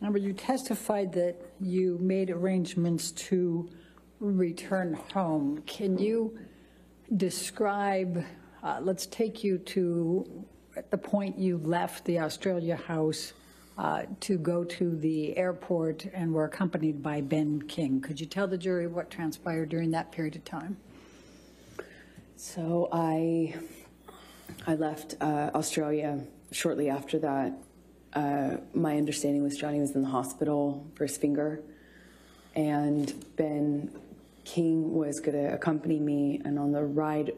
Number, 0.00 0.18
you 0.18 0.32
testified 0.32 1.12
that 1.12 1.36
you 1.60 1.98
made 2.00 2.30
arrangements 2.30 3.10
to 3.12 3.68
return 4.18 4.94
home. 5.12 5.62
Can 5.66 5.98
you 5.98 6.38
describe, 7.16 8.24
uh, 8.62 8.78
let's 8.82 9.06
take 9.06 9.44
you 9.44 9.58
to 9.58 10.46
the 10.90 10.98
point 10.98 11.38
you 11.38 11.58
left 11.58 12.04
the 12.04 12.18
Australia 12.18 12.76
House 12.76 13.32
uh, 13.76 14.02
to 14.20 14.36
go 14.36 14.62
to 14.62 14.96
the 14.96 15.36
airport 15.36 16.06
and 16.12 16.32
were 16.32 16.44
accompanied 16.44 17.02
by 17.02 17.20
Ben 17.20 17.62
King. 17.62 18.00
Could 18.00 18.20
you 18.20 18.26
tell 18.26 18.46
the 18.46 18.58
jury 18.58 18.86
what 18.86 19.10
transpired 19.10 19.70
during 19.70 19.90
that 19.92 20.12
period 20.12 20.36
of 20.36 20.44
time? 20.44 20.76
So 22.36 22.88
I, 22.92 23.54
I 24.66 24.74
left 24.74 25.16
uh, 25.20 25.50
Australia 25.54 26.22
shortly 26.52 26.90
after 26.90 27.18
that. 27.20 27.54
Uh, 28.12 28.56
my 28.74 28.96
understanding 28.96 29.42
was 29.42 29.56
Johnny 29.56 29.80
was 29.80 29.92
in 29.92 30.02
the 30.02 30.08
hospital 30.08 30.84
for 30.94 31.06
his 31.06 31.16
finger, 31.16 31.60
and 32.56 33.14
Ben 33.36 33.90
King 34.44 34.94
was 34.94 35.20
going 35.20 35.36
to 35.36 35.54
accompany 35.54 36.00
me. 36.00 36.40
And 36.44 36.58
on 36.58 36.72
the 36.72 36.82
ride, 36.82 37.32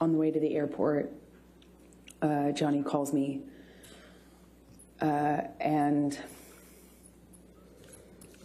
on 0.00 0.12
the 0.12 0.18
way 0.18 0.30
to 0.30 0.40
the 0.40 0.56
airport, 0.56 1.12
uh, 2.22 2.52
Johnny 2.52 2.82
calls 2.82 3.12
me, 3.12 3.42
uh, 5.02 5.42
and 5.60 6.18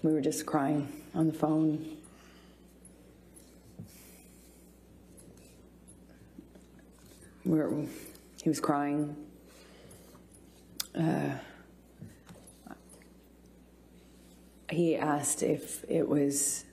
we 0.03 0.11
were 0.11 0.21
just 0.21 0.45
crying 0.45 0.91
on 1.15 1.27
the 1.27 1.33
phone. 1.33 1.97
We 7.45 7.57
were, 7.57 7.85
he 8.43 8.49
was 8.49 8.59
crying. 8.59 9.15
Uh, 10.97 11.31
he 14.69 14.95
asked 14.95 15.43
if 15.43 15.83
it 15.89 16.07
was 16.07 16.65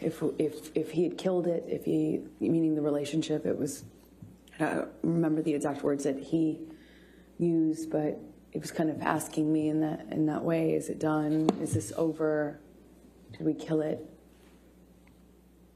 if 0.00 0.22
if 0.38 0.70
if 0.74 0.90
he 0.90 1.04
had 1.04 1.16
killed 1.16 1.46
it, 1.46 1.64
if 1.68 1.84
he 1.84 2.20
meaning 2.40 2.74
the 2.74 2.82
relationship, 2.82 3.46
it 3.46 3.58
was. 3.58 3.84
I 4.60 4.66
don't 4.66 4.88
remember 5.02 5.42
the 5.42 5.52
exact 5.54 5.82
words 5.82 6.04
that 6.04 6.18
he 6.18 6.60
used, 7.38 7.90
but 7.90 8.20
it 8.52 8.60
was 8.60 8.70
kind 8.70 8.88
of 8.88 9.02
asking 9.02 9.52
me 9.52 9.68
in 9.68 9.80
that 9.80 10.06
in 10.10 10.26
that 10.26 10.44
way: 10.44 10.74
Is 10.74 10.88
it 10.88 10.98
done? 10.98 11.48
Is 11.60 11.72
this 11.74 11.92
over? 11.96 12.60
Did 13.32 13.42
we 13.42 13.54
kill 13.54 13.80
it? 13.80 13.98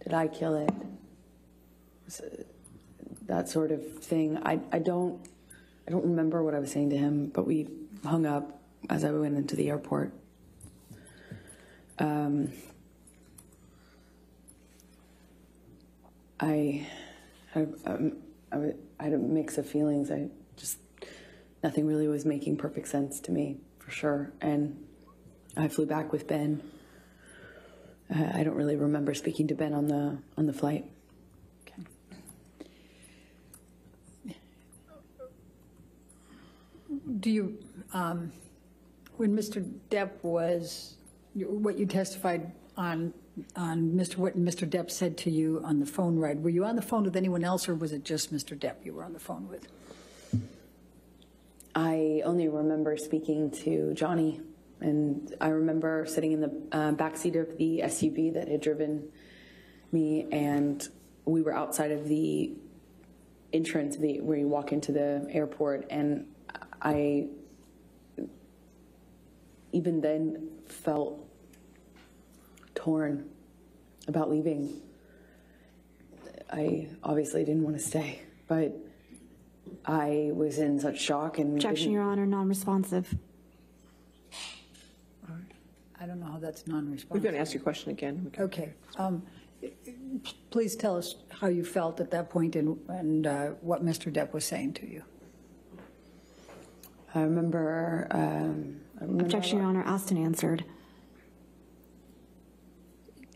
Did 0.05 0.15
I 0.15 0.29
kill 0.29 0.57
it? 0.57 0.71
That 3.27 3.49
sort 3.49 3.73
of 3.73 3.85
thing. 3.99 4.39
I 4.45 4.61
I 4.71 4.79
don't 4.79 5.27
I 5.89 5.91
don't 5.91 6.05
remember 6.05 6.43
what 6.43 6.55
I 6.55 6.59
was 6.59 6.71
saying 6.71 6.91
to 6.91 6.99
him, 6.99 7.31
but 7.33 7.47
we 7.47 7.67
hung 8.05 8.27
up 8.27 8.61
as 8.91 9.05
I 9.05 9.11
went 9.11 9.39
into 9.39 9.57
the 9.57 9.71
airport. 9.71 10.13
Um, 11.99 12.53
I 16.39 16.87
had, 17.53 17.73
um, 17.87 18.19
I 18.53 18.75
had 19.01 19.15
a 19.15 19.19
mix 19.19 19.57
of 19.57 19.67
feelings. 19.67 20.11
I 20.11 20.29
just, 20.59 20.77
nothing 21.65 21.87
really 21.87 22.07
was 22.07 22.27
making 22.27 22.59
perfect 22.59 22.89
sense 22.89 23.19
to 23.21 23.33
me, 23.33 23.57
for 23.79 23.91
sure. 23.91 24.31
And 24.43 24.85
I 25.57 25.69
flew 25.69 25.87
back 25.87 26.13
with 26.13 26.29
Ben. 26.29 26.61
I 28.15 28.43
don't 28.45 28.57
really 28.57 28.77
remember 28.77 29.15
speaking 29.15 29.49
to 29.49 29.55
Ben 29.55 29.73
on 29.73 29.87
the 29.87 30.19
on 30.37 30.45
the 30.45 30.53
flight. 30.53 30.85
Do 37.19 37.31
you, 37.31 37.59
um, 37.93 38.33
when 39.17 39.37
Mr. 39.37 39.69
Depp 39.91 40.23
was, 40.23 40.97
what 41.35 41.79
you 41.79 41.87
testified 41.87 42.53
on, 42.77 43.13
on 43.57 43.91
Mr. 43.93 44.17
what 44.17 44.39
Mr. 44.39 44.69
Depp 44.69 44.91
said 44.91 45.17
to 45.19 45.31
you 45.31 45.61
on 45.65 45.81
the 45.81 45.87
phone 45.87 46.19
ride, 46.19 46.43
were 46.43 46.51
you 46.51 46.65
on 46.65 46.77
the 46.77 46.83
phone 46.83 47.05
with 47.05 47.17
anyone 47.17 47.45
else, 47.45 47.69
or 47.69 47.75
was 47.75 47.93
it 47.93 48.05
just 48.05 48.33
Mr. 48.33 48.57
Depp 48.57 48.85
you 48.85 48.93
were 48.93 49.05
on 49.05 49.13
the 49.13 49.21
phone 49.21 49.49
with? 49.49 49.67
I 51.75 52.23
only 52.25 52.49
remember 52.49 52.97
speaking 52.97 53.51
to 53.63 53.95
Johnny, 53.95 54.41
and 54.81 55.35
I 55.41 55.49
remember 55.49 56.07
sitting 56.07 56.33
in 56.33 56.41
the 56.41 56.53
uh, 56.73 56.93
back 56.93 57.17
seat 57.17 57.37
of 57.37 57.57
the 57.57 57.83
SUV 57.85 58.35
that 58.35 58.49
had 58.49 58.61
driven 58.61 59.09
me, 59.93 60.27
and 60.31 60.87
we 61.25 61.43
were 61.43 61.55
outside 61.55 61.91
of 61.91 62.09
the 62.09 62.53
entrance 63.53 63.97
the, 63.97 64.21
where 64.21 64.37
you 64.37 64.49
walk 64.49 64.73
into 64.73 64.93
the 64.93 65.27
airport, 65.31 65.87
and 65.91 66.27
I 66.83 67.27
even 69.73 70.01
then 70.01 70.49
felt 70.67 71.25
torn 72.75 73.29
about 74.07 74.31
leaving. 74.31 74.81
I 76.51 76.89
obviously 77.05 77.45
didn't 77.45 77.63
want 77.63 77.77
to 77.77 77.83
stay, 77.83 78.23
but 78.47 78.75
I 79.85 80.31
was 80.33 80.59
in 80.59 80.81
such 80.81 80.99
shock 81.01 81.39
and 81.39 81.55
Objection, 81.57 81.87
didn't- 81.87 81.93
Your 81.93 82.03
Honor, 82.03 82.27
non-responsive. 82.27 83.15
I 86.01 86.07
don't 86.07 86.21
know 86.21 86.27
how 86.27 86.39
that's 86.39 86.67
non-responsive. 86.69 87.11
We're 87.11 87.21
going 87.21 87.35
to 87.35 87.41
ask 87.41 87.53
your 87.53 87.63
question 87.63 87.91
again. 87.91 88.31
Can- 88.33 88.45
Okay. 88.45 88.73
um, 88.97 89.23
Please 90.51 90.77
tell 90.77 90.97
us 90.97 91.17
how 91.29 91.49
you 91.49 91.65
felt 91.65 91.99
at 92.01 92.13
that 92.13 92.31
point 92.31 92.55
and, 92.55 92.79
and 92.89 93.27
uh, 93.27 93.47
what 93.61 93.85
Mr. 93.85 94.11
Depp 94.13 94.33
was 94.33 94.45
saying 94.45 94.73
to 94.75 94.89
you. 94.89 95.03
I 97.15 97.23
remember. 97.23 98.07
Um, 98.11 98.81
I 98.99 99.03
remember 99.03 99.25
Objection, 99.25 99.59
Your 99.59 99.67
Honor, 99.67 99.83
asked 99.87 100.11
and 100.11 100.19
answered. 100.19 100.65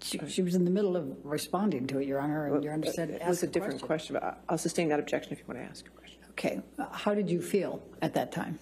She, 0.02 0.18
she 0.28 0.42
was 0.42 0.54
in 0.56 0.64
the 0.64 0.70
middle 0.70 0.96
of 0.96 1.16
responding 1.24 1.86
to 1.86 1.98
it, 1.98 2.06
Your 2.08 2.20
Honor, 2.20 2.52
and 2.52 2.64
Your 2.64 2.72
Honor 2.72 2.90
said, 2.92 3.10
It 3.10 3.22
was 3.26 3.42
a 3.42 3.46
a 3.46 3.48
different 3.48 3.80
question. 3.80 4.14
question, 4.14 4.14
but 4.14 4.24
I- 4.24 4.34
I'll 4.52 4.58
sustain 4.58 4.88
that 4.88 4.98
objection 4.98 5.32
if 5.32 5.38
you 5.38 5.44
want 5.46 5.60
to 5.60 5.64
ask 5.64 5.86
a 5.86 5.90
question. 5.90 6.18
Okay, 6.30 6.60
uh, 6.78 6.86
how 6.90 7.14
did 7.14 7.30
you 7.30 7.40
feel 7.40 7.80
at 8.02 8.12
that 8.14 8.32
time? 8.32 8.58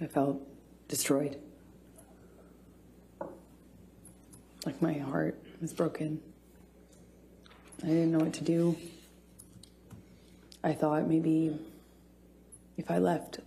I 0.00 0.06
felt 0.06 0.40
destroyed. 0.88 1.38
Like 4.66 4.80
my 4.82 4.92
heart 4.94 5.38
was 5.60 5.72
broken. 5.72 6.20
I 7.82 7.86
didn't 7.86 8.12
know 8.12 8.18
what 8.18 8.34
to 8.34 8.44
do. 8.44 8.76
I 10.62 10.72
thought 10.72 11.08
maybe 11.08 11.58
if 12.76 12.90
I 12.90 12.98
left 12.98 13.40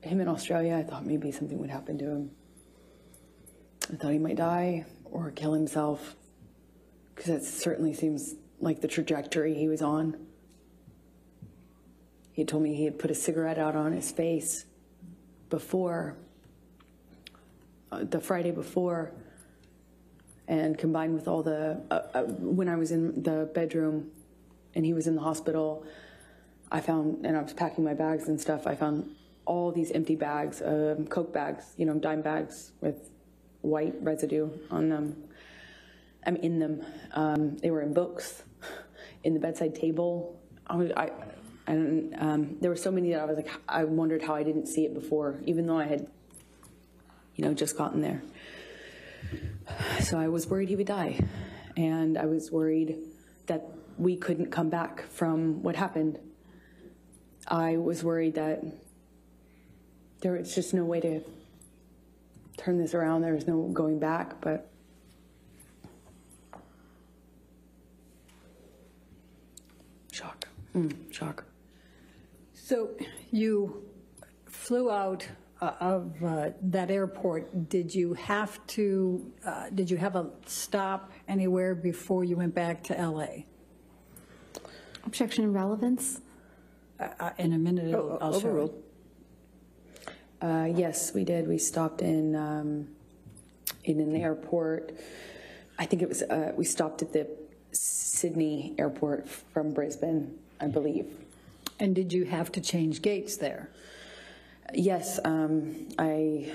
him 0.00 0.20
in 0.20 0.28
Australia, 0.28 0.76
I 0.76 0.82
thought 0.82 1.04
maybe 1.04 1.32
something 1.32 1.58
would 1.58 1.70
happen 1.70 1.98
to 1.98 2.04
him. 2.04 2.30
I 3.92 3.96
thought 3.96 4.12
he 4.12 4.18
might 4.18 4.36
die 4.36 4.84
or 5.04 5.30
kill 5.30 5.52
himself 5.52 6.16
because 7.14 7.26
that 7.26 7.44
certainly 7.44 7.92
seems 7.94 8.34
like 8.60 8.80
the 8.80 8.88
trajectory 8.88 9.54
he 9.54 9.68
was 9.68 9.82
on. 9.82 10.16
He 12.32 12.44
told 12.44 12.62
me 12.62 12.74
he 12.74 12.84
had 12.84 12.98
put 12.98 13.10
a 13.10 13.14
cigarette 13.14 13.58
out 13.58 13.74
on 13.74 13.92
his 13.92 14.10
face 14.12 14.66
before, 15.48 16.16
uh, 17.90 18.04
the 18.04 18.20
Friday 18.20 18.50
before, 18.50 19.12
and 20.46 20.76
combined 20.76 21.14
with 21.14 21.26
all 21.26 21.42
the, 21.42 21.80
uh, 21.90 21.94
uh, 22.14 22.22
when 22.24 22.68
I 22.68 22.76
was 22.76 22.92
in 22.92 23.22
the 23.22 23.50
bedroom 23.54 24.10
and 24.76 24.84
he 24.84 24.92
was 24.92 25.08
in 25.08 25.16
the 25.16 25.22
hospital, 25.22 25.84
I 26.70 26.80
found, 26.80 27.24
and 27.24 27.36
I 27.36 27.42
was 27.42 27.54
packing 27.54 27.82
my 27.82 27.94
bags 27.94 28.28
and 28.28 28.40
stuff, 28.40 28.66
I 28.66 28.76
found 28.76 29.16
all 29.46 29.72
these 29.72 29.90
empty 29.90 30.16
bags, 30.16 30.60
um, 30.60 31.06
Coke 31.06 31.32
bags, 31.32 31.72
you 31.76 31.86
know, 31.86 31.94
dime 31.94 32.20
bags 32.20 32.72
with 32.80 33.10
white 33.62 33.94
residue 34.00 34.50
on 34.70 34.90
them. 34.90 35.24
I'm 36.26 36.36
in 36.36 36.58
them. 36.58 36.84
Um, 37.12 37.56
they 37.56 37.70
were 37.70 37.80
in 37.80 37.94
books, 37.94 38.42
in 39.24 39.32
the 39.32 39.40
bedside 39.40 39.74
table. 39.74 40.38
I, 40.66 40.76
was, 40.76 40.90
I 40.96 41.10
um, 41.68 42.58
there 42.60 42.70
were 42.70 42.76
so 42.76 42.90
many 42.90 43.12
that 43.12 43.20
I 43.20 43.24
was 43.24 43.36
like, 43.36 43.50
I 43.68 43.84
wondered 43.84 44.22
how 44.22 44.34
I 44.34 44.42
didn't 44.42 44.66
see 44.66 44.84
it 44.84 44.92
before, 44.92 45.40
even 45.46 45.66
though 45.66 45.78
I 45.78 45.86
had, 45.86 46.06
you 47.34 47.44
know, 47.44 47.54
just 47.54 47.78
gotten 47.78 48.02
there. 48.02 48.22
So 50.00 50.18
I 50.18 50.28
was 50.28 50.46
worried 50.46 50.68
he 50.68 50.76
would 50.76 50.86
die, 50.86 51.18
and 51.76 52.18
I 52.18 52.26
was 52.26 52.52
worried 52.52 52.98
that 53.46 53.75
we 53.98 54.16
couldn't 54.16 54.50
come 54.50 54.68
back 54.68 55.08
from 55.10 55.62
what 55.62 55.76
happened. 55.76 56.18
I 57.48 57.76
was 57.76 58.02
worried 58.02 58.34
that 58.34 58.64
there 60.20 60.32
was 60.32 60.54
just 60.54 60.74
no 60.74 60.84
way 60.84 61.00
to 61.00 61.20
turn 62.56 62.78
this 62.78 62.94
around. 62.94 63.22
There 63.22 63.34
was 63.34 63.46
no 63.46 63.62
going 63.72 63.98
back, 63.98 64.40
but. 64.40 64.70
Shock. 70.12 70.48
Mm, 70.74 71.12
shock. 71.12 71.44
So 72.52 72.90
you 73.30 73.84
flew 74.46 74.90
out 74.90 75.28
uh, 75.60 75.72
of 75.80 76.22
uh, 76.24 76.50
that 76.60 76.90
airport. 76.90 77.68
Did 77.68 77.94
you 77.94 78.14
have 78.14 78.64
to, 78.68 79.32
uh, 79.44 79.70
did 79.74 79.90
you 79.90 79.96
have 79.96 80.16
a 80.16 80.30
stop 80.46 81.12
anywhere 81.28 81.74
before 81.74 82.24
you 82.24 82.36
went 82.36 82.54
back 82.54 82.82
to 82.84 82.94
LA? 82.94 83.44
Objection, 85.06 85.52
relevance. 85.52 86.20
Uh, 86.98 87.08
uh, 87.20 87.30
In 87.38 87.52
a 87.52 87.58
minute, 87.58 87.94
Oh, 87.94 88.18
I'll 88.20 88.32
show. 88.32 88.38
Overruled. 88.48 88.82
Uh, 90.42 90.68
Yes, 90.74 91.14
we 91.14 91.24
did. 91.24 91.46
We 91.48 91.58
stopped 91.58 92.02
in, 92.02 92.34
um, 92.34 92.88
in 93.84 94.00
an 94.00 94.14
airport. 94.16 94.92
I 95.78 95.86
think 95.86 96.02
it 96.02 96.08
was, 96.08 96.22
uh, 96.22 96.52
we 96.56 96.64
stopped 96.64 97.02
at 97.02 97.12
the 97.12 97.28
Sydney 97.72 98.74
airport 98.78 99.28
from 99.28 99.72
Brisbane, 99.72 100.38
I 100.60 100.66
believe. 100.66 101.06
And 101.78 101.94
did 101.94 102.12
you 102.12 102.24
have 102.24 102.50
to 102.52 102.60
change 102.60 103.02
gates 103.02 103.36
there? 103.36 103.68
Yes, 104.74 105.20
um, 105.24 105.86
I, 105.98 106.50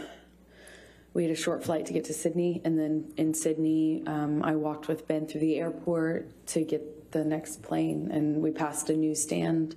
we 1.13 1.23
had 1.23 1.31
a 1.31 1.35
short 1.35 1.63
flight 1.63 1.85
to 1.87 1.93
get 1.93 2.05
to 2.05 2.13
Sydney, 2.13 2.61
and 2.63 2.79
then 2.79 3.11
in 3.17 3.33
Sydney, 3.33 4.03
um, 4.07 4.43
I 4.43 4.55
walked 4.55 4.87
with 4.87 5.07
Ben 5.07 5.27
through 5.27 5.41
the 5.41 5.57
airport 5.57 6.47
to 6.47 6.63
get 6.63 7.11
the 7.11 7.25
next 7.25 7.61
plane, 7.61 8.09
and 8.11 8.41
we 8.41 8.51
passed 8.51 8.89
a 8.89 8.95
newsstand. 8.95 9.75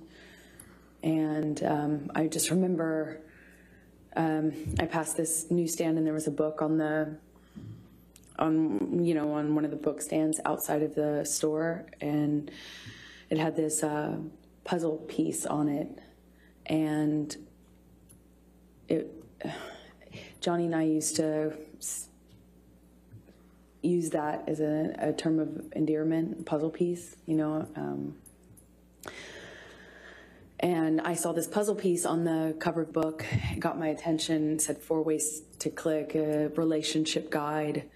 And 1.03 1.61
um, 1.63 2.11
I 2.15 2.27
just 2.27 2.49
remember 2.49 3.19
um, 4.15 4.53
I 4.79 4.85
passed 4.85 5.17
this 5.17 5.51
newsstand, 5.51 5.97
and 5.97 6.07
there 6.07 6.13
was 6.13 6.27
a 6.27 6.31
book 6.31 6.61
on 6.61 6.77
the, 6.77 7.17
on 8.39 9.03
you 9.03 9.13
know, 9.13 9.33
on 9.33 9.55
one 9.55 9.65
of 9.65 9.71
the 9.71 9.77
book 9.77 10.01
stands 10.01 10.39
outside 10.45 10.83
of 10.83 10.95
the 10.95 11.25
store, 11.25 11.85
and 11.99 12.49
it 13.29 13.37
had 13.37 13.57
this 13.57 13.83
uh, 13.83 14.15
puzzle 14.63 14.97
piece 15.09 15.45
on 15.45 15.67
it, 15.67 15.99
and 16.65 17.35
it, 18.87 19.11
Johnny 20.45 20.65
and 20.65 20.75
I 20.75 20.83
used 20.83 21.15
to 21.15 21.53
use 23.81 24.11
that 24.11 24.43
as 24.47 24.59
a, 24.59 24.93
a 24.99 25.11
term 25.11 25.39
of 25.39 25.73
endearment, 25.75 26.45
puzzle 26.45 26.69
piece, 26.69 27.15
you 27.25 27.35
know. 27.35 27.67
Um, 27.75 28.17
and 30.59 31.01
I 31.01 31.15
saw 31.15 31.31
this 31.31 31.47
puzzle 31.47 31.73
piece 31.73 32.05
on 32.05 32.25
the 32.25 32.55
cover 32.59 32.81
of 32.81 32.93
the 32.93 32.93
book. 32.93 33.25
It 33.31 33.59
got 33.59 33.79
my 33.79 33.87
attention. 33.87 34.59
Said 34.59 34.77
four 34.77 35.01
ways 35.01 35.41
to 35.57 35.71
click 35.71 36.13
a 36.13 36.49
relationship 36.49 37.31
guide. 37.31 37.89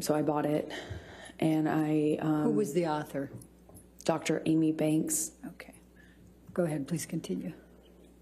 So 0.00 0.14
I 0.14 0.20
bought 0.20 0.44
it, 0.44 0.70
and 1.40 1.66
I 1.66 2.18
Who 2.20 2.28
um, 2.28 2.56
was 2.56 2.74
the 2.74 2.88
author? 2.88 3.30
Dr. 4.04 4.42
Amy 4.44 4.72
Banks. 4.72 5.30
Okay. 5.46 5.72
Go 6.52 6.64
ahead, 6.64 6.86
please 6.86 7.06
continue. 7.06 7.54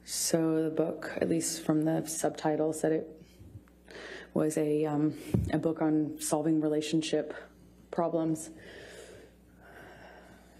So 0.04 0.62
the 0.62 0.70
book, 0.70 1.12
at 1.20 1.28
least 1.28 1.62
from 1.62 1.84
the 1.84 2.06
subtitle, 2.06 2.72
said 2.72 2.92
it 2.92 3.08
was 4.34 4.56
a 4.56 4.84
um, 4.86 5.14
a 5.52 5.58
book 5.58 5.80
on 5.80 6.16
solving 6.20 6.60
relationship 6.60 7.34
problems. 7.90 8.50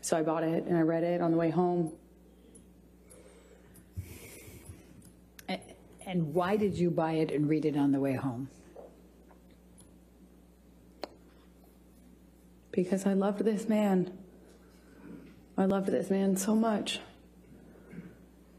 So 0.00 0.16
I 0.16 0.22
bought 0.22 0.42
it 0.42 0.64
and 0.64 0.76
I 0.76 0.82
read 0.82 1.04
it 1.04 1.20
on 1.20 1.30
the 1.30 1.36
way 1.36 1.50
home. 1.50 1.92
And 6.04 6.34
why 6.34 6.56
did 6.56 6.74
you 6.74 6.90
buy 6.90 7.12
it 7.12 7.30
and 7.30 7.48
read 7.48 7.64
it 7.64 7.76
on 7.76 7.92
the 7.92 8.00
way 8.00 8.14
home? 8.14 8.48
because 12.72 13.06
I 13.06 13.12
loved 13.12 13.44
this 13.44 13.68
man. 13.68 14.12
I 15.56 15.66
loved 15.66 15.88
this 15.88 16.10
man 16.10 16.36
so 16.36 16.56
much. 16.56 17.00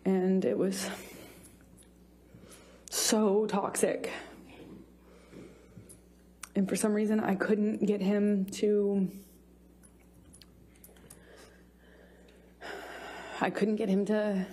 And 0.06 0.44
it 0.44 0.58
was 0.58 0.90
so 2.90 3.46
toxic. 3.46 4.12
And 6.56 6.70
for 6.70 6.76
some 6.76 6.94
reason, 6.94 7.20
I 7.20 7.36
couldn't 7.36 7.86
get 7.86 8.02
him 8.02 8.46
to. 8.46 9.10
I 13.42 13.50
couldn't 13.50 13.78
get 13.78 13.90
him 13.90 14.06
to 14.06 14.46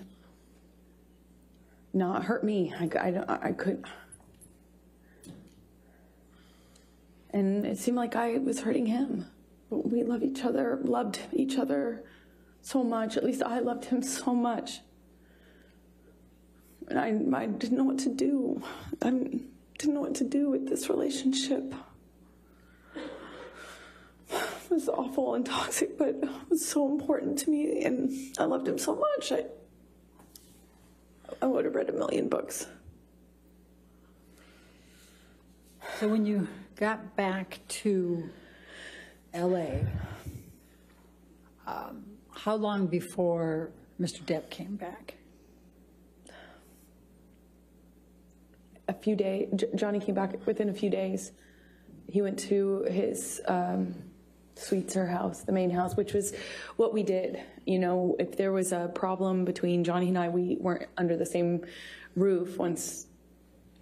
not 1.93 2.25
hurt 2.25 2.45
me. 2.45 2.73
I, 2.79 2.89
I, 2.99 3.49
I 3.49 3.53
could. 3.53 3.85
And 7.33 7.65
it 7.65 7.79
seemed 7.79 7.97
like 7.97 8.17
I 8.17 8.39
was 8.39 8.61
hurting 8.61 8.87
him. 8.87 9.27
But 9.69 9.91
we 9.91 10.03
love 10.03 10.23
each 10.23 10.45
other, 10.45 10.81
loved 10.83 11.21
each 11.33 11.57
other 11.57 12.03
so 12.63 12.83
much. 12.83 13.17
At 13.17 13.25
least 13.25 13.43
I 13.43 13.61
loved 13.61 13.85
him 13.85 14.03
so 14.03 14.35
much. 14.35 14.81
And 16.91 16.99
I, 16.99 17.43
I 17.43 17.47
didn't 17.47 17.79
know 17.79 17.85
what 17.85 17.99
to 18.01 18.09
do. 18.09 18.63
I 19.01 19.11
didn't 19.11 19.95
know 19.95 20.01
what 20.01 20.17
to 20.17 20.25
do 20.25 20.51
with 20.51 20.69
this 20.69 20.91
relationship. 20.91 21.73
It 24.33 24.71
was 24.75 24.89
awful 24.89 25.35
and 25.35 25.47
toxic, 25.47 25.97
but 25.97 26.09
it 26.09 26.29
was 26.49 26.67
so 26.67 26.89
important 26.91 27.39
to 27.41 27.51
me. 27.51 27.85
And 27.85 28.11
I 28.39 28.45
loved 28.45 28.67
him 28.67 28.77
so 28.77 28.97
much. 28.97 29.33
I, 29.33 29.45
I 31.41 31.47
would 31.47 31.65
have 31.65 31.75
read 31.75 31.89
a 31.89 31.93
million 31.93 32.29
books. 32.29 32.67
So 35.99 36.09
when 36.09 36.27
you 36.27 36.49
got 36.77 37.15
back 37.15 37.61
to 37.69 38.31
LA, 39.35 39.81
um, 41.67 42.05
how 42.33 42.57
long 42.57 42.87
before 42.87 43.71
Mr. 44.01 44.23
Depp 44.23 44.51
came 44.51 44.77
back? 44.77 45.20
A 48.91 48.93
few 48.93 49.15
days. 49.15 49.49
Johnny 49.77 50.01
came 50.01 50.17
back 50.17 50.45
within 50.47 50.69
a 50.69 50.75
few 50.75 50.91
days. 50.91 51.31
He 52.09 52.23
went 52.23 52.41
to 52.41 52.83
his 52.91 53.41
um, 53.47 53.95
Sweetzer 54.57 55.09
house, 55.09 55.43
the 55.43 55.53
main 55.53 55.71
house, 55.71 55.95
which 55.95 56.13
was 56.13 56.35
what 56.75 56.93
we 56.93 57.05
did. 57.05 57.41
You 57.67 57.79
know, 57.79 58.17
if 58.19 58.37
there 58.37 58.51
was 58.51 58.73
a 58.73 58.91
problem 58.93 59.45
between 59.45 59.85
Johnny 59.85 60.09
and 60.09 60.19
I, 60.19 60.29
we 60.29 60.57
weren't 60.59 60.89
under 60.99 61.17
the 61.17 61.25
same 61.25 61.65
roof 62.17 62.59
once. 62.59 63.07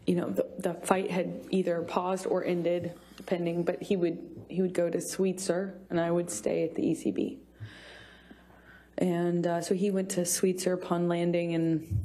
You 0.07 0.17
know, 0.17 0.29
the, 0.29 0.47
the 0.59 0.75
fight 0.75 1.11
had 1.11 1.47
either 1.49 1.81
paused 1.81 2.27
or 2.27 2.45
ended, 2.45 2.93
depending. 3.17 3.63
But 3.63 3.83
he 3.83 3.97
would 3.97 4.19
he 4.51 4.61
would 4.61 4.75
go 4.75 4.91
to 4.91 4.99
Sweetzer, 4.99 5.73
and 5.89 5.99
I 5.99 6.11
would 6.11 6.31
stay 6.31 6.65
at 6.65 6.75
the 6.75 6.83
ECB. 6.83 7.39
And 8.99 9.47
uh, 9.47 9.63
so 9.63 9.75
he 9.75 9.91
went 9.91 10.11
to 10.11 10.21
Sweetzer 10.23 10.75
upon 10.75 11.09
landing, 11.09 11.55
and 11.55 12.05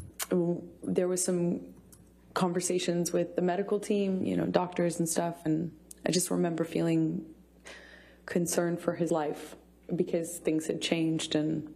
there 0.84 1.10
was 1.10 1.22
some 1.22 1.73
conversations 2.34 3.12
with 3.12 3.36
the 3.36 3.42
medical 3.42 3.80
team, 3.80 4.24
you 4.24 4.36
know, 4.36 4.46
doctors 4.46 5.00
and 5.00 5.08
stuff. 5.08 5.46
And 5.46 5.72
I 6.06 6.12
just 6.12 6.32
remember 6.32 6.64
feeling 6.64 7.26
concerned 8.26 8.80
for 8.80 8.94
his 8.96 9.12
life 9.12 9.56
because 9.96 10.38
things 10.38 10.68
had 10.68 10.82
changed. 10.82 11.36
And 11.36 11.74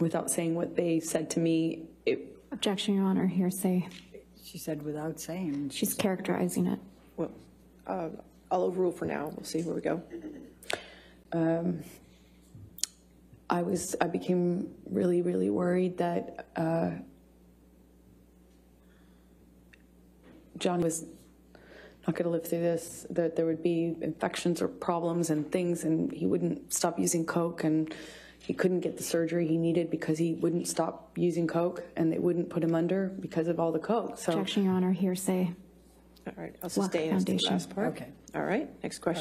without 0.00 0.30
saying 0.30 0.54
what 0.54 0.76
they 0.76 1.00
said 1.00 1.30
to 1.30 1.40
me, 1.40 1.84
it, 2.06 2.36
Objection, 2.50 2.94
Your 2.94 3.04
Honor, 3.04 3.26
hearsay. 3.26 3.88
She 4.44 4.58
said 4.58 4.82
without 4.82 5.20
saying. 5.20 5.70
She's 5.70 5.92
characterizing 5.94 6.66
it. 6.66 6.78
Well, 7.16 7.30
uh, 7.86 8.08
I'll 8.50 8.62
overrule 8.62 8.92
for 8.92 9.04
now. 9.04 9.26
We'll 9.26 9.44
see 9.44 9.62
where 9.62 9.74
we 9.74 9.82
go. 9.82 10.02
I 13.50 13.62
was, 13.62 13.96
I 14.00 14.06
became 14.06 14.74
really, 14.90 15.22
really 15.22 15.50
worried 15.50 15.98
that 15.98 16.46
uh, 16.56 16.90
John 20.58 20.80
was 20.80 21.04
not 22.06 22.14
going 22.16 22.24
to 22.24 22.30
live 22.30 22.46
through 22.46 22.60
this, 22.60 23.06
that 23.10 23.36
there 23.36 23.46
would 23.46 23.62
be 23.62 23.96
infections 24.00 24.62
or 24.62 24.68
problems 24.68 25.30
and 25.30 25.50
things, 25.50 25.84
and 25.84 26.10
he 26.12 26.26
wouldn't 26.26 26.72
stop 26.72 26.98
using 26.98 27.24
Coke, 27.26 27.64
and 27.64 27.94
he 28.40 28.54
couldn't 28.54 28.80
get 28.80 28.96
the 28.96 29.02
surgery 29.02 29.46
he 29.46 29.58
needed 29.58 29.90
because 29.90 30.16
he 30.18 30.34
wouldn't 30.34 30.66
stop 30.66 31.10
using 31.16 31.46
Coke, 31.46 31.82
and 31.96 32.12
they 32.12 32.18
wouldn't 32.18 32.48
put 32.48 32.64
him 32.64 32.74
under 32.74 33.08
because 33.20 33.46
of 33.48 33.60
all 33.60 33.72
the 33.72 33.78
Coke. 33.78 34.16
So 34.18 34.32
Objection, 34.32 34.64
Your 34.64 34.72
Honor, 34.72 34.92
hearsay. 34.92 35.52
All 36.26 36.32
right, 36.36 36.54
I'll 36.62 36.68
sustain 36.68 37.12
as 37.14 37.24
to 37.24 37.32
the 37.32 37.38
Foundation. 37.38 37.52
last 37.52 37.74
part. 37.74 37.88
Okay. 37.88 38.08
All 38.34 38.42
right, 38.42 38.68
next 38.82 38.98
question. 38.98 39.16